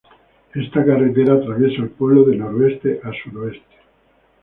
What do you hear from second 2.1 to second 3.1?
de noreste